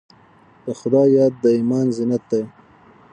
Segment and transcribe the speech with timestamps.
[0.65, 2.43] د خدای یاد د ایمان زینت دی.